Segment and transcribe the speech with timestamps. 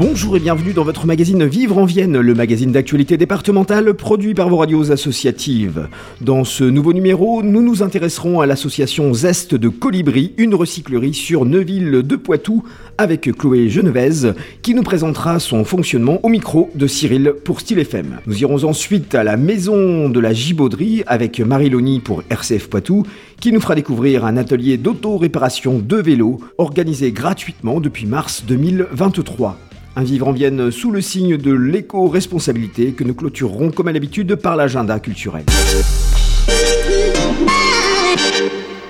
[0.00, 4.48] Bonjour et bienvenue dans votre magazine Vivre en Vienne, le magazine d'actualité départementale produit par
[4.48, 5.88] vos radios associatives.
[6.22, 11.44] Dans ce nouveau numéro, nous nous intéresserons à l'association Zeste de Colibri, une recyclerie sur
[11.44, 12.64] Neuville de Poitou,
[12.96, 18.20] avec Chloé Genevez, qui nous présentera son fonctionnement au micro de Cyril pour Style FM.
[18.26, 23.02] Nous irons ensuite à la maison de la Gibauderie avec Marie Loni pour RCF Poitou,
[23.38, 29.58] qui nous fera découvrir un atelier d'auto-réparation de vélos organisé gratuitement depuis mars 2023.
[29.96, 34.36] Un vivre en Vienne sous le signe de l'éco-responsabilité que nous clôturerons comme à l'habitude
[34.36, 35.44] par l'agenda culturel.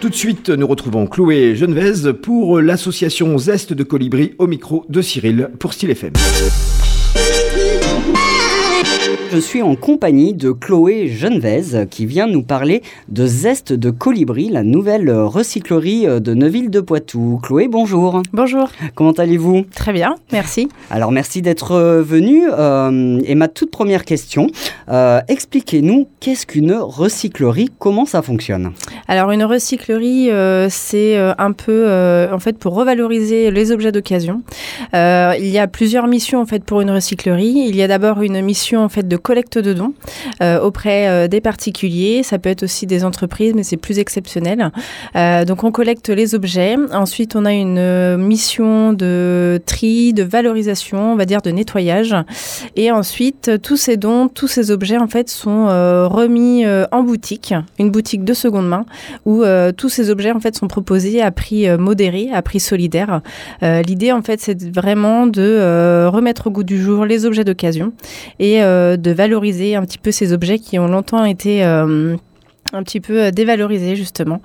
[0.01, 5.03] Tout de suite, nous retrouvons Chloé Genevez pour l'association Zeste de Colibri au micro de
[5.03, 6.13] Cyril pour Style FM.
[9.33, 14.49] Je suis en compagnie de Chloé Genevez qui vient nous parler de Zeste de Colibri,
[14.49, 17.39] la nouvelle recyclerie de Neuville-de-Poitou.
[17.41, 18.25] Chloé, bonjour.
[18.33, 18.71] Bonjour.
[18.97, 19.67] Comment allez-vous?
[19.73, 20.69] Très bien, merci.
[20.91, 22.43] Alors merci d'être venue.
[22.51, 24.49] Euh, et ma toute première question,
[24.89, 28.73] euh, expliquez-nous qu'est-ce qu'une recyclerie, comment ça fonctionne?
[29.07, 31.89] Alors une recyclerie, euh, c'est un peu
[32.33, 34.43] en fait pour revaloriser les objets d'occasion.
[34.93, 37.67] il y a plusieurs missions en fait pour une recyclerie.
[37.69, 39.93] Il y a d'abord une mission en fait de collecte de dons
[40.43, 42.23] euh, auprès euh, des particuliers.
[42.23, 44.71] Ça peut être aussi des entreprises, mais c'est plus exceptionnel.
[45.17, 46.77] Euh, donc on collecte les objets.
[46.93, 52.17] Ensuite, on a une mission de tri, de valorisation, on va dire de nettoyage.
[52.77, 55.67] Et ensuite, tous ces dons, tous ces objets en fait sont
[56.09, 58.85] remis en boutique, une boutique de seconde main,
[59.25, 59.45] où
[59.77, 63.21] tous ces objets en fait sont proposés à prix modéré, à prix solidaire.
[63.63, 67.93] L'idée en fait, c'est vraiment de remettre au goût du jour les objets d'occasion
[68.39, 71.63] et de valoriser un petit peu ces objets qui ont longtemps été
[72.73, 74.41] un petit peu euh, dévalorisé justement.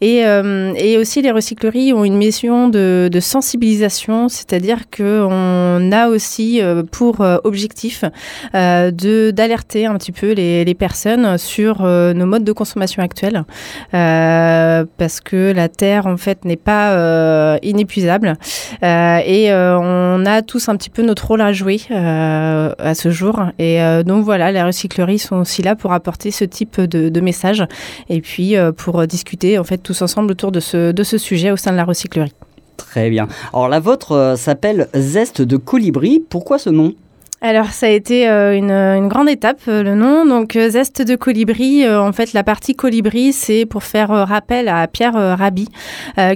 [0.00, 6.62] Et, euh, et, aussi les recycleries ont une mission de, sensibilisation, c'est-à-dire qu'on a aussi
[6.62, 8.04] euh, pour objectif
[8.52, 13.44] d'alerter un petit peu les, les personnes sur nos modes de consommation actuels,
[13.90, 18.34] parce que la terre en fait n'est pas inépuisable
[18.82, 23.40] et on a tous un petit peu notre rôle à jouer à ce jour.
[23.58, 27.67] Et donc voilà, les recycleries sont aussi là pour apporter ce type de message
[28.08, 31.50] et puis euh, pour discuter en fait tous ensemble autour de ce, de ce sujet
[31.50, 32.32] au sein de la recyclerie.
[32.76, 33.28] Très bien.
[33.52, 36.24] Alors la vôtre euh, s'appelle Zeste de colibri.
[36.30, 36.94] Pourquoi ce nom?
[37.40, 40.26] Alors ça a été euh, une, une, grande étape euh, le nom.
[40.26, 44.88] Donc euh, zeste de colibri en fait la partie colibri c'est pour faire rappel à
[44.88, 45.68] Pierre Rabhi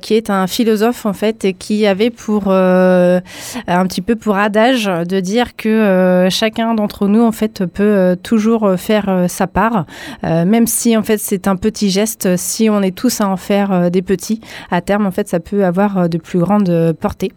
[0.01, 3.21] qui est un philosophe en fait et qui avait pour un
[3.87, 9.27] petit peu pour adage de dire que chacun d'entre nous en fait peut toujours faire
[9.29, 9.87] sa part
[10.23, 13.91] même si en fait c'est un petit geste si on est tous à en faire
[13.91, 14.41] des petits.
[14.71, 17.33] À terme en fait ça peut avoir de plus grandes portées.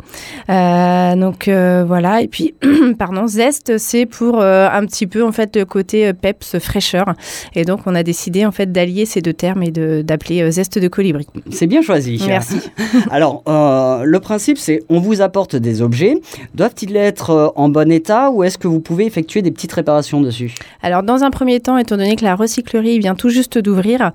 [0.48, 2.22] Donc voilà.
[2.22, 2.56] Et puis
[3.00, 7.14] pardon zeste c'est pour euh, un petit peu en fait le côté euh, peps, fraîcheur.
[7.56, 10.80] Et donc, on a décidé en fait d'allier ces deux termes et d'appeler euh, zeste
[10.80, 11.28] de colibri.
[11.52, 12.22] C'est bien choisi.
[12.28, 12.60] Merci.
[13.12, 16.20] Alors, le principe, c'est on vous apporte des objets.
[16.54, 20.54] Doivent-ils être en bon état ou est-ce que vous pouvez effectuer des petites réparations dessus?
[20.82, 24.12] Alors, dans un premier temps, étant donné que la recyclerie vient tout juste d'ouvrir,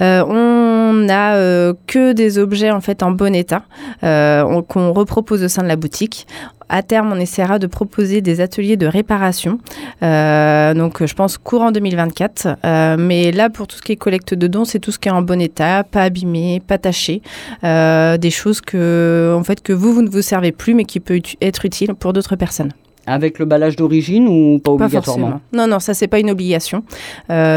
[0.00, 3.64] on n'a que des objets en fait en bon état
[4.00, 6.26] qu'on repropose au sein de la boutique
[6.72, 9.58] à terme, on essaiera de proposer des ateliers de réparation.
[10.02, 12.56] Euh, donc, je pense courant 2024.
[12.64, 15.08] Euh, mais là, pour tout ce qui est collecte de dons, c'est tout ce qui
[15.08, 17.20] est en bon état, pas abîmé, pas taché.
[17.62, 20.98] Euh, des choses que, en fait, que vous, vous ne vous servez plus, mais qui
[20.98, 22.72] peut être utile pour d'autres personnes.
[23.04, 26.84] Avec le l'emballage d'origine ou pas obligatoirement Non, non, ça c'est pas une obligation.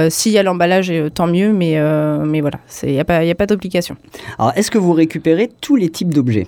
[0.10, 1.80] S'il y a l'emballage, tant mieux, mais,
[2.26, 3.96] mais voilà, il n'y a pas, pas d'obligation.
[4.40, 6.48] Alors, est-ce que vous récupérez tous les types d'objets?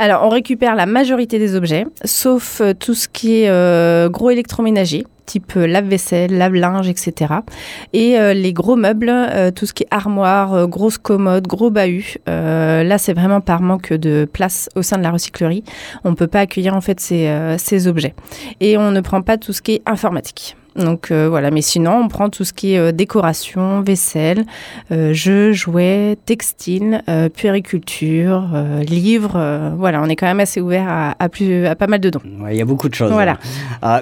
[0.00, 4.30] Alors, on récupère la majorité des objets, sauf euh, tout ce qui est euh, gros
[4.30, 7.34] électroménager type euh, lave-vaisselle, lave-linge, etc.
[7.92, 9.12] Et les gros meubles,
[9.54, 12.16] tout ce qui est armoire, grosse commode, gros bahut.
[12.26, 15.62] là, c'est vraiment par manque de place au sein de la recyclerie.
[16.02, 18.14] On ne peut pas accueillir en fait ces, ces objets.
[18.60, 20.56] Et on ne prend pas tout ce qui est informatique.
[20.76, 24.44] Donc euh, voilà, mais sinon on prend tout ce qui est euh, décoration, vaisselle,
[24.92, 27.02] euh, jeux, jouets, textiles,
[27.34, 28.48] puériculture,
[28.86, 29.72] livres.
[29.76, 32.20] voilà, on est quand même assez ouvert à, plus, à pas mal de dons.
[32.50, 33.10] Il y a beaucoup de choses.
[33.10, 33.38] Voilà.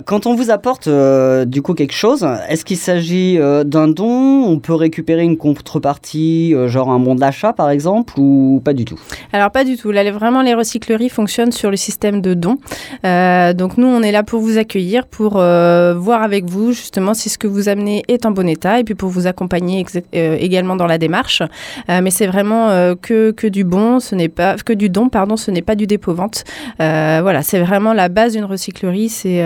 [0.04, 2.26] quand on vous apporte du coup quelque chose.
[2.48, 4.44] Est-ce qu'il s'agit d'un don?
[4.46, 8.98] On peut récupérer une contrepartie, genre un bon d'achat par exemple, ou pas du tout?
[9.32, 9.90] Alors pas du tout.
[9.90, 12.58] Là, vraiment, les recycleries fonctionnent sur le système de dons.
[13.02, 17.38] donc nous, on est là pour vous accueillir, pour voir avec vous justement si ce
[17.38, 20.98] que vous amenez est en bon état, et puis pour vous accompagner également dans la
[20.98, 21.42] démarche.
[21.88, 22.68] mais c'est vraiment
[23.00, 25.86] que, que du bon, ce n'est pas que du don, pardon, ce n'est pas du
[25.86, 26.44] dépôt-vente.
[26.78, 29.42] voilà, c'est vraiment la base d'une recyclerie, c'est,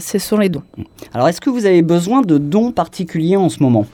[0.00, 0.62] ce sont les dons.
[1.14, 3.86] Alors, est-ce que vous avez besoin de dons particuliers en ce moment?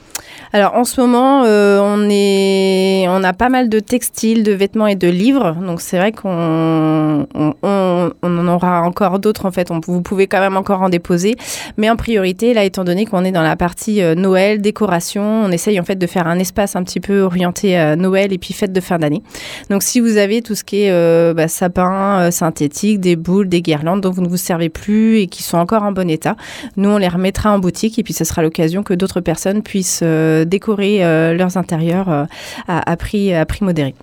[0.53, 4.87] Alors en ce moment, euh, on, est, on a pas mal de textiles, de vêtements
[4.87, 5.57] et de livres.
[5.61, 9.71] Donc c'est vrai qu'on on, en aura encore d'autres en fait.
[9.71, 11.37] On, vous pouvez quand même encore en déposer.
[11.77, 15.51] Mais en priorité, là, étant donné qu'on est dans la partie euh, Noël, décoration, on
[15.51, 18.55] essaye en fait de faire un espace un petit peu orienté à Noël et puis
[18.55, 19.23] fête de fin d'année.
[19.71, 23.63] Donc si vous avez tout ce qui est euh, bah, sapin synthétique, des boules, des
[23.63, 26.37] guirlandes dont vous ne vous servez plus et qui sont encore en bon état,
[26.77, 30.03] nous on les remettra en boutique et puis ce sera l'occasion que d'autres personnes puissent
[30.03, 32.25] décorer euh, leurs intérieurs euh,
[32.69, 33.95] à, prix, à prix modéré.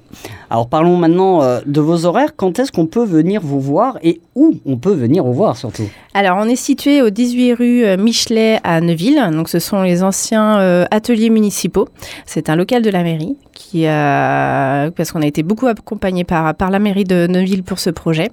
[0.50, 2.36] Alors parlons maintenant euh, de vos horaires.
[2.36, 5.90] Quand est-ce qu'on peut venir vous voir et où on peut venir vous voir surtout?
[6.16, 9.32] Alors on est situé au 18 rue Michelet à Neuville.
[9.32, 11.88] Donc ce sont les anciens ateliers municipaux.
[12.28, 16.54] C'est un local de la mairie qui a, parce qu'on a été beaucoup accompagné par,
[16.54, 18.30] par la mairie de Neuville pour ce projet.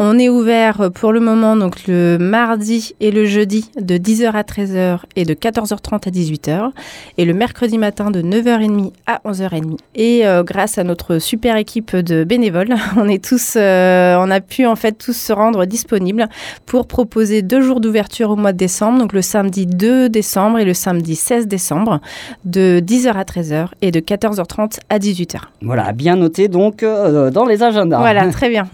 [0.00, 4.42] On est ouvert pour le moment donc le mardi et le jeudi de 10h à
[4.42, 6.70] 13h et de 14h30 à 18h
[7.18, 9.76] et le mercredi matin de 9h30 à 11h30.
[9.94, 14.40] Et euh, grâce à notre super équipe de bénévoles, on est tous, euh, on a
[14.40, 16.28] pu en fait tous se rendre disponibles
[16.66, 20.64] pour proposer deux jours d'ouverture au mois de décembre, donc le samedi 2 décembre et
[20.64, 22.00] le samedi 16 décembre
[22.44, 25.38] de 10h à 13h et de 14h30 à 18h.
[25.62, 27.98] Voilà, bien noté donc euh, dans les agendas.
[27.98, 28.68] Voilà, très bien.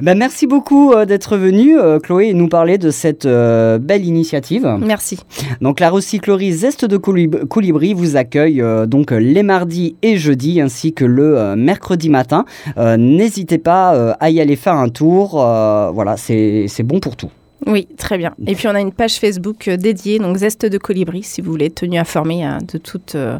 [0.00, 4.78] ben, merci beaucoup d'être venu, Chloé, et nous parler de cette belle initiative.
[4.80, 5.18] Merci.
[5.60, 10.92] Donc la recyclerie Zeste de Colibri vous accueille euh, donc les mardis et jeudis ainsi
[10.92, 12.44] que le euh, mercredi matin.
[12.76, 15.30] Euh, n'hésitez pas à y aller faire un tour.
[15.32, 17.30] voilà, c'est bon pour tout.
[17.66, 18.34] Oui, très bien.
[18.46, 21.50] Et puis on a une page Facebook euh, dédiée, donc Zeste de Colibri, si vous
[21.50, 23.38] voulez être tenu informé hein, de toutes euh,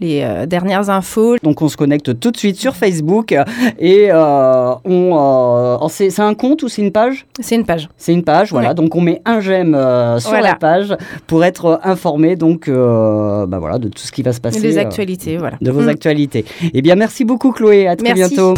[0.00, 1.36] les euh, dernières infos.
[1.42, 3.34] Donc on se connecte tout de suite sur Facebook
[3.78, 5.88] et on.
[5.88, 7.26] c'est un compte ou c'est une page?
[7.40, 7.88] C'est une page.
[7.96, 8.74] C'est une page, voilà.
[8.74, 9.72] Donc on met un j'aime
[10.18, 10.96] sur la page
[11.26, 14.60] pour être informé donc bah voilà de tout ce qui va se passer.
[14.60, 15.56] Des actualités, voilà.
[15.60, 15.88] De vos mm.
[15.88, 16.44] actualités.
[16.74, 18.54] Eh bien merci beaucoup Chloé, à très bientôt.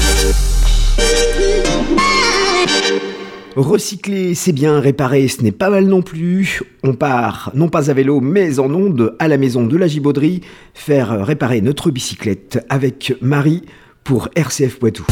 [3.56, 6.62] Recycler, c'est bien, réparer, ce n'est pas mal non plus.
[6.82, 10.40] On part, non pas à vélo, mais en onde, à la maison de la Gibauderie,
[10.72, 13.62] faire réparer notre bicyclette avec Marie
[14.04, 15.04] pour RCF Poitou.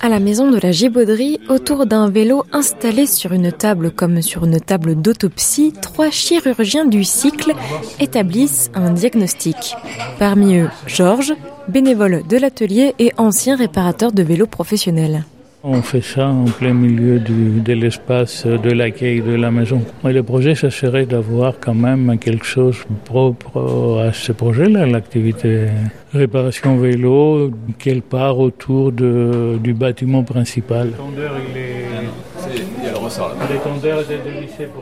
[0.00, 4.44] À la maison de la Gibauderie, autour d'un vélo installé sur une table comme sur
[4.44, 7.52] une table d'autopsie, trois chirurgiens du cycle
[8.00, 9.76] établissent un diagnostic.
[10.18, 11.34] Parmi eux, Georges,
[11.68, 15.24] bénévole de l'atelier et ancien réparateur de vélos professionnels.
[15.66, 19.80] On fait ça en plein milieu de l'espace de l'accueil de la maison.
[20.06, 25.68] Et le projet, ça serait d'avoir quand même quelque chose propre à ce projet-là, l'activité
[26.12, 30.90] réparation vélo, quelque part autour de, du bâtiment principal.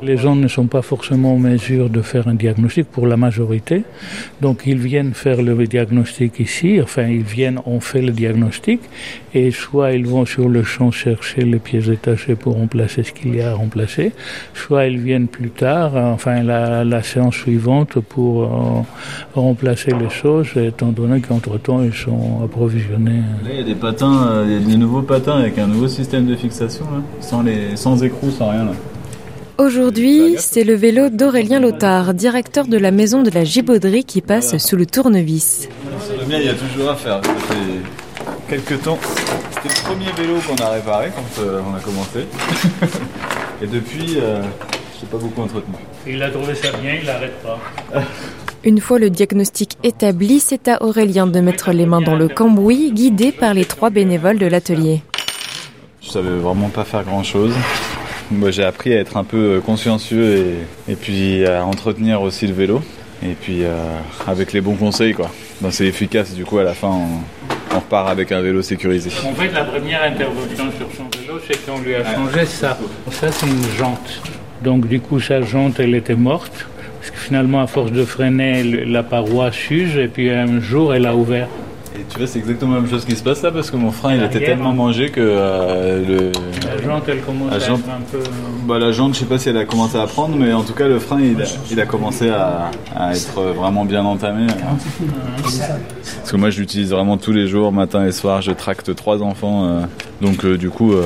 [0.02, 3.84] Les gens ne sont pas forcément en mesure de faire un diagnostic pour la majorité.
[4.40, 8.80] Donc ils viennent faire le diagnostic ici, enfin ils viennent, on fait le diagnostic
[9.34, 13.34] et soit ils vont sur le champ chercher les pièces détachées pour remplacer ce qu'il
[13.34, 14.12] y a à remplacer,
[14.54, 18.48] soit ils viennent plus tard, enfin la, séance suivante pour euh,
[19.34, 23.22] remplacer les choses, étant donné qu'entre-temps ils sont approvisionnés.
[23.44, 25.66] Là il y a des patins, euh, il y a des nouveaux patins avec un
[25.66, 26.84] nouveau système de fixation,
[27.20, 28.64] sans, les, sans écrou, sans rien.
[28.64, 28.72] Là.
[29.58, 34.56] Aujourd'hui, c'est le vélo d'Aurélien Lothar, directeur de la maison de la Gibauderie qui passe
[34.56, 35.68] sous le tournevis.
[36.18, 37.20] Le mien, il y a toujours à faire.
[37.22, 38.98] Ça fait quelques temps.
[39.50, 42.26] C'était le premier vélo qu'on a réparé quand euh, on a commencé.
[43.62, 44.42] Et depuis, euh,
[44.96, 45.74] je n'ai pas beaucoup entretenu.
[46.06, 47.58] Il a trouvé ça bien, il n'arrête pas.
[48.64, 52.92] Une fois le diagnostic établi, c'est à Aurélien de mettre les mains dans le cambouis,
[52.92, 55.02] guidé par les trois bénévoles de l'atelier.
[56.12, 57.54] Savais vraiment pas faire grand chose.
[58.30, 62.52] Moi, j'ai appris à être un peu euh, consciencieux et, puis à entretenir aussi le
[62.52, 62.82] vélo.
[63.22, 63.72] Et puis euh,
[64.26, 65.30] avec les bons conseils, quoi.
[65.70, 69.08] c'est efficace, du coup, à la fin, on, repart avec un vélo sécurisé.
[69.26, 72.76] En fait, la première intervention sur son vélo, c'est qu'on lui a changé ça.
[73.10, 74.20] Ça, c'est une jante.
[74.60, 76.66] Donc, du coup, sa jante, elle était morte.
[77.00, 79.96] Parce que finalement, à force de freiner, la paroi s'use.
[79.96, 81.48] Et puis, un jour, elle a ouvert.
[81.94, 83.90] Et tu vois, c'est exactement la même chose qui se passe là parce que mon
[83.90, 86.32] frein il était tellement mangé que euh,
[86.84, 88.18] jante, elle commence La à être un peu...
[88.66, 90.72] Bah, la jante, je sais pas si elle a commencé à prendre, mais en tout
[90.72, 94.46] cas, le frein, il a, il a commencé à, à être vraiment bien entamé.
[95.42, 98.40] Parce que moi, je l'utilise vraiment tous les jours, matin et soir.
[98.42, 99.80] Je tracte trois enfants, euh,
[100.20, 101.04] donc euh, du coup, euh,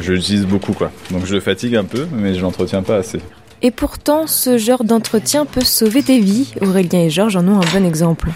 [0.00, 0.90] je l'utilise beaucoup, quoi.
[1.10, 3.20] Donc je le fatigue un peu, mais je l'entretiens pas assez.
[3.60, 6.52] Et pourtant, ce genre d'entretien peut sauver des vies.
[6.60, 8.30] Aurélien et Georges en ont un bon exemple.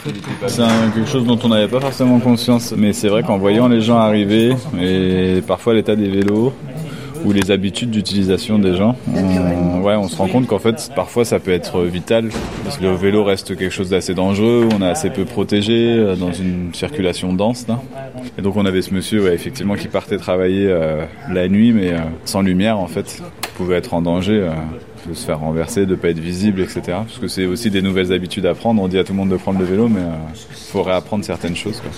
[0.49, 0.63] C'est
[0.95, 3.99] quelque chose dont on n'avait pas forcément conscience, mais c'est vrai qu'en voyant les gens
[3.99, 6.53] arriver, et parfois l'état des vélos,
[7.25, 11.25] ou les habitudes d'utilisation des gens, on, ouais, on se rend compte qu'en fait, parfois
[11.25, 12.31] ça peut être vital,
[12.65, 16.17] parce que le vélo reste quelque chose d'assez dangereux, on est assez peu protégé euh,
[16.17, 17.67] dans une circulation dense.
[18.39, 21.99] Et donc on avait ce monsieur, effectivement, qui partait travailler euh, la nuit, mais euh,
[22.25, 23.23] sans lumière en fait,
[23.57, 24.49] pouvait être en danger.
[25.09, 26.83] De se faire renverser, de pas être visible, etc.
[26.87, 28.81] Parce que c'est aussi des nouvelles habitudes à prendre.
[28.83, 31.57] On dit à tout le monde de prendre le vélo, mais il faut réapprendre certaines
[31.57, 31.81] choses.
[31.81, 31.91] Quoi.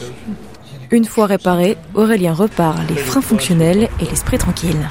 [0.90, 4.88] Une fois réparé, Aurélien repart les freins fonctionnels et l'esprit tranquille.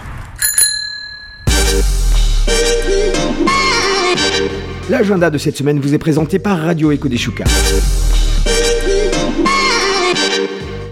[4.89, 7.46] L'agenda de cette semaine vous est présenté par Radio Echo des Choucas.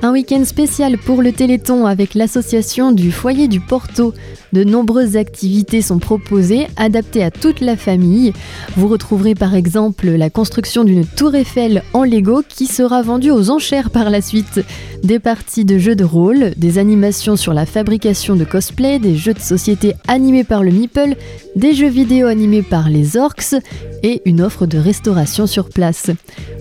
[0.03, 4.15] Un week-end spécial pour le Téléthon avec l'association du foyer du Porto.
[4.51, 8.33] De nombreuses activités sont proposées, adaptées à toute la famille.
[8.75, 13.51] Vous retrouverez par exemple la construction d'une tour Eiffel en Lego qui sera vendue aux
[13.51, 14.61] enchères par la suite.
[15.03, 19.35] Des parties de jeux de rôle, des animations sur la fabrication de cosplay, des jeux
[19.35, 21.15] de société animés par le Meeple,
[21.55, 23.55] des jeux vidéo animés par les Orcs
[24.03, 26.09] et une offre de restauration sur place.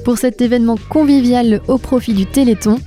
[0.04, 2.78] Pour cet événement convivial au profit du Téléthon,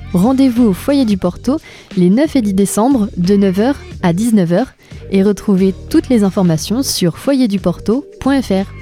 [0.43, 1.57] rendez-vous au foyer du Porto
[1.95, 4.65] les 9 et 10 décembre de 9h à 19h
[5.09, 8.73] et retrouvez toutes les informations sur foyerduporto.fr.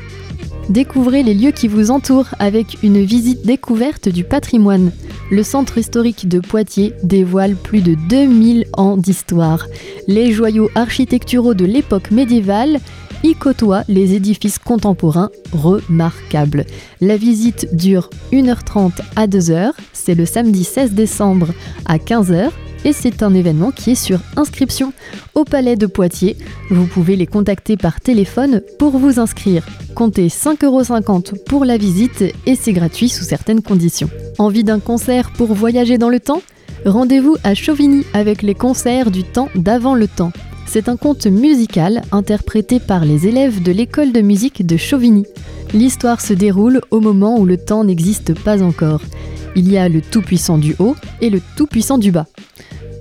[0.69, 4.91] Découvrez les lieux qui vous entourent avec une visite découverte du patrimoine.
[5.29, 9.67] Le centre historique de Poitiers dévoile plus de 2000 ans d'histoire.
[10.07, 12.79] Les joyaux architecturaux de l'époque médiévale
[13.23, 16.65] y côtoient les édifices contemporains remarquables.
[16.99, 21.47] La visite dure 1h30 à 2h, c'est le samedi 16 décembre
[21.85, 22.49] à 15h
[22.83, 24.93] et c'est un événement qui est sur inscription
[25.35, 26.37] au Palais de Poitiers.
[26.69, 29.65] Vous pouvez les contacter par téléphone pour vous inscrire.
[29.95, 34.09] Comptez 5,50€ pour la visite et c'est gratuit sous certaines conditions.
[34.37, 36.41] Envie d'un concert pour voyager dans le temps?
[36.85, 40.31] Rendez-vous à Chauvigny avec les concerts du temps d'avant le temps.
[40.73, 45.25] C'est un conte musical interprété par les élèves de l'école de musique de Chauvigny.
[45.73, 49.01] L'histoire se déroule au moment où le temps n'existe pas encore.
[49.57, 52.27] Il y a le tout-puissant du haut et le tout-puissant du bas.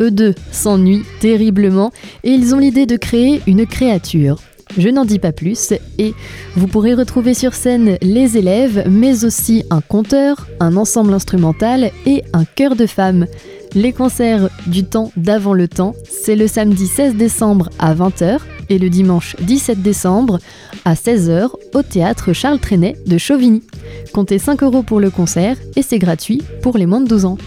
[0.01, 1.93] Eux deux s'ennuient terriblement
[2.25, 4.41] et ils ont l'idée de créer une créature.
[4.77, 6.13] Je n'en dis pas plus et
[6.57, 12.25] vous pourrez retrouver sur scène les élèves, mais aussi un conteur, un ensemble instrumental et
[12.33, 13.27] un chœur de femmes.
[13.75, 18.79] Les concerts du temps d'avant le temps, c'est le samedi 16 décembre à 20h et
[18.79, 20.41] le dimanche 17 décembre
[20.85, 23.63] à 16h au théâtre Charles Trenet de Chauvigny.
[24.13, 27.39] Comptez 5 euros pour le concert et c'est gratuit pour les moins de 12 ans.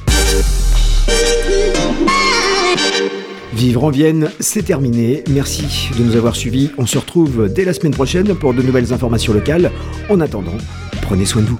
[3.53, 5.23] Vivre en Vienne, c'est terminé.
[5.29, 6.71] Merci de nous avoir suivis.
[6.77, 9.71] On se retrouve dès la semaine prochaine pour de nouvelles informations locales.
[10.09, 10.57] En attendant,
[11.01, 11.59] prenez soin de vous.